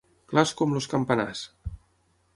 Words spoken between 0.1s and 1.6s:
Clars com els campanars.